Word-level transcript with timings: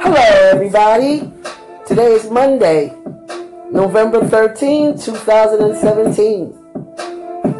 Hello, 0.00 0.50
everybody. 0.52 1.30
Today 1.86 2.12
is 2.12 2.30
Monday, 2.30 2.94
November 3.70 4.26
13, 4.26 4.98
2017. 4.98 6.54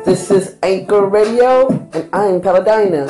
This 0.04 0.30
is 0.30 0.56
Anchor 0.62 1.06
Radio, 1.06 1.68
and 1.92 2.08
I'm 2.12 2.40
Paladina. 2.40 3.06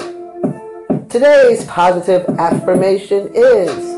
Today's 1.08 1.64
positive 1.64 2.28
affirmation 2.38 3.30
is 3.34 3.94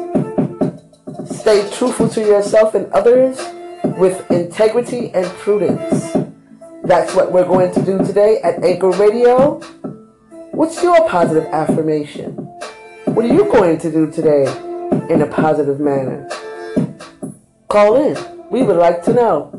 Stay 1.47 1.71
truthful 1.71 2.09
to 2.09 2.21
yourself 2.21 2.75
and 2.75 2.93
others 2.93 3.39
with 3.97 4.29
integrity 4.33 5.13
and 5.15 5.25
prudence. 5.39 6.16
That's 6.87 7.17
what 7.17 7.33
we're 7.33 7.45
going 7.45 7.73
to 7.73 7.83
do 7.83 7.99
today 7.99 8.41
at 8.45 8.63
Anchor 8.63 8.91
Radio. 8.91 9.59
What's 10.53 10.81
your 10.85 11.09
positive 11.09 11.47
affirmation? 11.47 12.35
What 13.07 13.25
are 13.25 13.35
you 13.35 13.45
going 13.47 13.79
to 13.81 13.91
do 13.91 14.09
today 14.09 14.45
in 15.11 15.21
a 15.21 15.27
positive 15.27 15.81
manner? 15.81 16.29
Call 17.67 17.97
in. 17.97 18.17
We 18.51 18.63
would 18.63 18.77
like 18.77 19.03
to 19.03 19.13
know. 19.13 19.51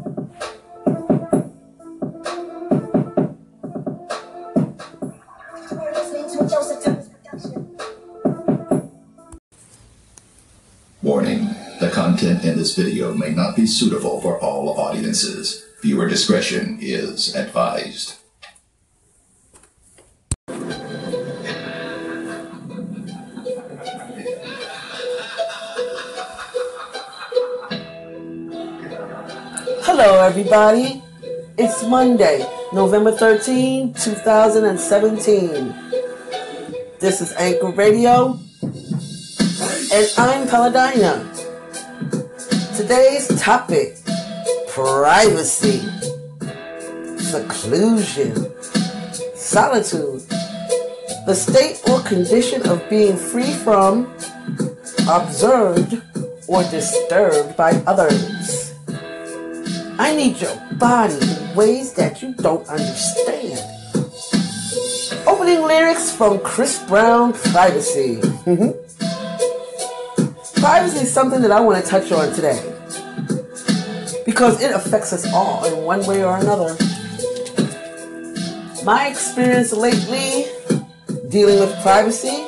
Warning. 11.01 11.49
The 11.81 11.91
content 11.93 12.45
in 12.45 12.57
this 12.57 12.73
video 12.73 13.13
may 13.13 13.31
not 13.31 13.57
be 13.57 13.67
suitable 13.67 14.21
for 14.21 14.39
all 14.39 14.79
audiences. 14.79 15.66
Viewer 15.81 16.07
discretion 16.07 16.79
is 16.81 17.35
advised. 17.35 18.15
Hello, 29.83 30.23
everybody. 30.23 31.03
It's 31.59 31.83
Monday, 31.83 32.43
November 32.73 33.11
13, 33.11 33.93
2017. 33.93 35.75
This 36.99 37.21
is 37.21 37.33
Anchor 37.33 37.69
Radio, 37.69 38.39
and 39.93 40.11
I'm 40.17 40.47
Paladina. 40.47 41.31
Today's 42.75 43.27
topic 43.39 43.97
privacy, 44.77 45.81
seclusion, 47.17 48.35
solitude, 49.33 50.21
the 51.25 51.33
state 51.33 51.81
or 51.89 51.99
condition 52.01 52.61
of 52.69 52.87
being 52.87 53.17
free 53.17 53.53
from, 53.53 54.05
observed, 55.09 55.99
or 56.47 56.61
disturbed 56.69 57.57
by 57.57 57.71
others. 57.87 58.75
I 59.97 60.15
need 60.15 60.39
your 60.39 60.55
body 60.73 61.15
in 61.15 61.55
ways 61.55 61.93
that 61.93 62.21
you 62.21 62.35
don't 62.35 62.67
understand. 62.67 63.59
Opening 65.25 65.63
lyrics 65.63 66.11
from 66.11 66.37
Chris 66.41 66.83
Brown, 66.83 67.33
Privacy. 67.33 68.21
Privacy 70.61 70.99
is 70.99 71.11
something 71.11 71.41
that 71.41 71.51
I 71.51 71.61
want 71.61 71.83
to 71.83 71.89
touch 71.89 72.11
on 72.11 72.31
today 72.31 72.76
because 74.27 74.61
it 74.61 74.71
affects 74.71 75.13
us 75.13 75.25
all 75.33 75.63
in 75.63 75.85
one 75.85 76.05
way 76.05 76.21
or 76.21 76.35
another. 76.35 76.75
My 78.83 79.07
experience 79.07 79.71
lately 79.71 80.47
dealing 81.29 81.59
with 81.61 81.73
privacy 81.81 82.45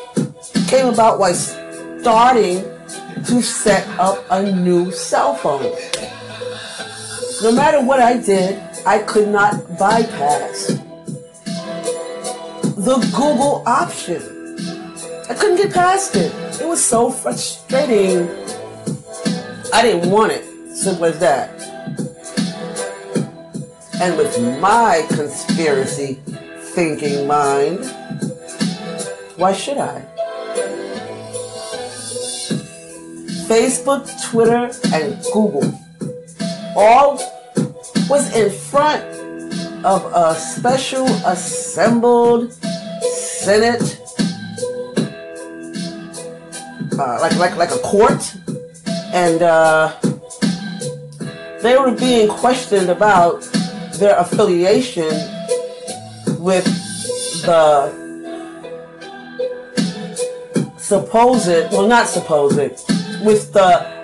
came 0.67 0.87
about 0.87 1.19
while 1.19 1.33
starting 1.33 2.63
to 3.25 3.41
set 3.41 3.87
up 3.97 4.25
a 4.29 4.51
new 4.51 4.91
cell 4.91 5.35
phone. 5.35 5.71
No 7.41 7.53
matter 7.53 7.81
what 7.81 8.01
I 8.01 8.17
did, 8.17 8.61
I 8.85 8.99
could 8.99 9.29
not 9.29 9.79
bypass 9.79 10.67
the 12.75 12.97
Google 13.15 13.63
option. 13.65 14.21
I 15.29 15.33
couldn't 15.33 15.55
get 15.55 15.73
past 15.73 16.17
it. 16.17 16.33
It 16.59 16.67
was 16.67 16.83
so 16.83 17.09
frustrating. 17.09 18.27
I 19.73 19.81
didn't 19.81 20.11
want 20.11 20.33
it. 20.33 20.48
Simple 20.79 21.05
as 21.07 21.19
that. 21.19 21.49
And 23.99 24.17
with 24.17 24.39
my 24.61 25.05
conspiracy 25.09 26.21
thinking 26.73 27.27
mind, 27.27 27.83
why 29.35 29.51
should 29.51 29.77
I? 29.77 30.05
Facebook, 33.49 34.07
Twitter, 34.29 34.71
and 34.93 35.21
Google 35.33 35.77
all 36.77 37.19
was 38.09 38.33
in 38.33 38.49
front 38.49 39.03
of 39.83 40.05
a 40.13 40.33
special 40.35 41.05
assembled 41.25 42.53
Senate, 43.03 43.99
uh, 46.97 47.17
like 47.19 47.35
like 47.35 47.57
like 47.57 47.71
a 47.71 47.79
court, 47.79 48.33
and 49.11 49.41
uh, 49.41 49.93
they 51.61 51.77
were 51.77 51.91
being 51.91 52.27
questioned 52.27 52.89
about 52.89 53.41
their 53.95 54.17
affiliation 54.17 55.09
with 56.39 56.65
the 57.43 57.99
supposed, 60.77 61.71
well, 61.71 61.87
not 61.87 62.07
supposed, 62.07 62.57
with 63.23 63.53
the 63.53 63.99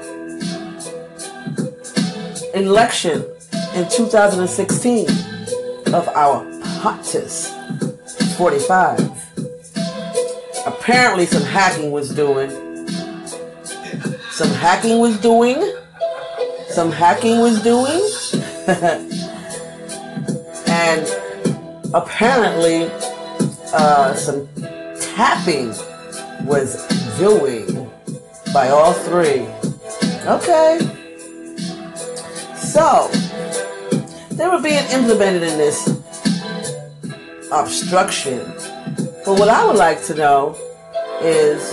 election 2.53 3.25
in 3.73 3.89
2016 3.89 5.07
of 5.93 6.07
our 6.09 6.45
POTUS 6.81 7.51
45. 8.37 8.99
Apparently, 10.65 11.25
some 11.25 11.43
hacking 11.43 11.91
was 11.91 12.09
doing. 12.09 12.49
Some 14.31 14.49
hacking 14.49 14.99
was 14.99 15.19
doing. 15.19 15.75
Some 16.75 16.91
hacking 16.91 17.39
was 17.39 17.63
doing. 17.63 18.03
and 20.67 21.07
apparently, 21.93 22.91
uh, 23.71 24.13
some 24.13 24.49
tapping 24.99 25.69
was 26.45 26.85
doing 27.17 27.89
by 28.53 28.67
all 28.67 28.91
three. 28.91 29.47
Okay. 30.27 30.79
So, 32.57 33.07
they 34.31 34.45
were 34.45 34.61
being 34.61 34.83
implemented 34.91 35.43
in 35.43 35.57
this 35.57 35.87
obstruction. 37.53 38.39
But 39.23 39.39
what 39.39 39.47
I 39.47 39.65
would 39.65 39.77
like 39.77 40.03
to 40.07 40.13
know 40.13 40.57
is 41.21 41.71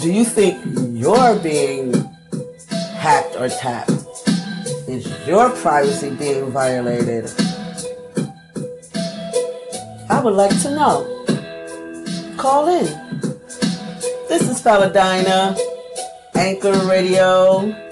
do 0.00 0.12
you 0.12 0.24
think 0.24 0.62
you're 0.92 1.36
being 1.40 2.09
hacked 3.00 3.34
or 3.36 3.48
tapped? 3.48 3.90
Is 4.86 5.08
your 5.26 5.48
privacy 5.50 6.10
being 6.10 6.50
violated? 6.50 7.32
I 10.10 10.20
would 10.22 10.34
like 10.34 10.54
to 10.62 10.70
know. 10.70 10.96
Call 12.36 12.68
in. 12.68 12.84
This 14.28 14.50
is 14.50 14.60
Paladina, 14.60 15.56
Anchor 16.34 16.76
Radio. 16.86 17.89